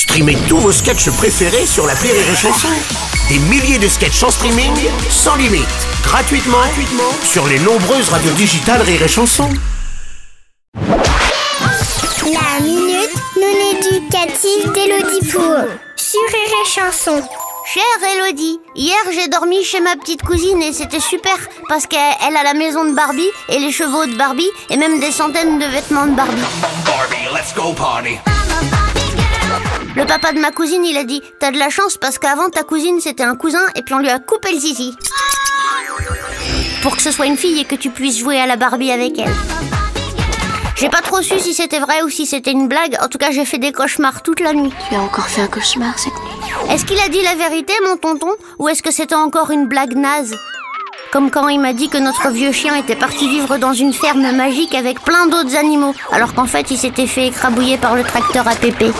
[0.00, 2.68] Streamez tous vos sketchs préférés sur la Rire et Chanson.
[3.28, 4.72] Des milliers de sketchs en streaming,
[5.10, 5.68] sans limite,
[6.02, 9.46] gratuitement, gratuitement sur les nombreuses radios digitales Rire et Chanson.
[10.74, 17.22] La minute non éducative d'Elodie Pour sur Rire et Chanson.
[17.74, 21.36] Chère Elodie, hier j'ai dormi chez ma petite cousine et c'était super
[21.68, 24.98] parce qu'elle elle a la maison de Barbie et les chevaux de Barbie et même
[24.98, 26.40] des centaines de vêtements de Barbie.
[30.00, 32.62] Le papa de ma cousine il a dit T'as de la chance parce qu'avant ta
[32.62, 34.96] cousine c'était un cousin et puis on lui a coupé le zizi.
[36.82, 39.18] Pour que ce soit une fille et que tu puisses jouer à la Barbie avec
[39.18, 39.34] elle.
[40.76, 42.96] J'ai pas trop su si c'était vrai ou si c'était une blague.
[43.02, 44.72] En tout cas, j'ai fait des cauchemars toute la nuit.
[44.88, 47.98] Tu as encore fait un cauchemar cette nuit Est-ce qu'il a dit la vérité, mon
[47.98, 48.32] tonton?
[48.58, 50.34] Ou est-ce que c'était encore une blague naze?
[51.12, 54.34] Comme quand il m'a dit que notre vieux chien était parti vivre dans une ferme
[54.34, 58.48] magique avec plein d'autres animaux, alors qu'en fait il s'était fait écrabouiller par le tracteur
[58.48, 58.92] à pépé.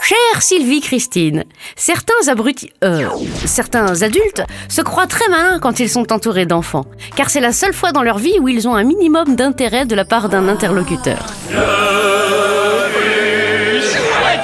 [0.00, 1.44] Chère Sylvie Christine,
[1.76, 3.08] certains abrutis, euh,
[3.44, 6.84] certains adultes se croient très malins quand ils sont entourés d'enfants,
[7.16, 9.94] car c'est la seule fois dans leur vie où ils ont un minimum d'intérêt de
[9.94, 11.26] la part d'un interlocuteur.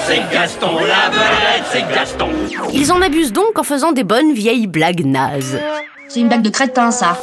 [0.07, 2.29] c'est Gaston, la vedette, c'est Gaston.
[2.73, 5.61] Ils en abusent donc en faisant des bonnes vieilles blagues nazes.
[6.09, 7.17] C'est une blague de crétin, ça.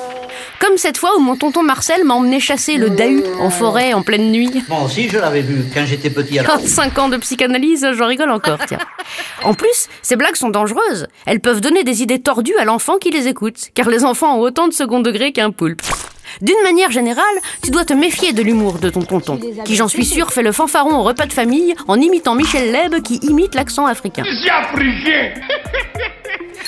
[0.59, 4.02] Comme cette fois où mon tonton Marcel m'a emmené chasser le dahu en forêt en
[4.02, 4.63] pleine nuit.
[4.69, 6.39] Moi aussi, je l'avais vu quand j'étais petit.
[6.39, 6.59] Alors.
[6.59, 8.80] 5 ans de psychanalyse, j'en rigole encore, tiens.
[9.44, 11.08] En plus, ces blagues sont dangereuses.
[11.25, 14.41] Elles peuvent donner des idées tordues à l'enfant qui les écoute, car les enfants ont
[14.41, 15.81] autant de second degré qu'un poulpe.
[16.41, 17.23] D'une manière générale,
[17.63, 20.52] tu dois te méfier de l'humour de ton tonton, qui j'en suis sûr fait le
[20.52, 24.23] fanfaron au repas de famille en imitant Michel Leb qui imite l'accent africain.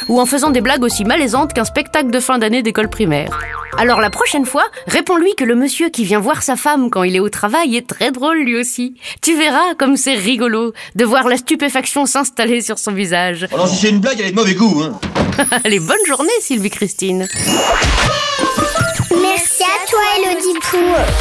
[0.09, 3.39] Ou en faisant des blagues aussi malaisantes qu'un spectacle de fin d'année d'école primaire.
[3.77, 7.15] Alors la prochaine fois, réponds-lui que le monsieur qui vient voir sa femme quand il
[7.15, 8.95] est au travail est très drôle lui aussi.
[9.21, 13.47] Tu verras comme c'est rigolo de voir la stupéfaction s'installer sur son visage.
[13.53, 14.81] Alors si c'est une blague, elle est de mauvais goût.
[14.83, 14.99] Hein.
[15.63, 17.27] Allez, bonne journée Sylvie Christine.
[19.21, 20.79] Merci à toi, Elodie Pour.
[20.79, 21.18] Rire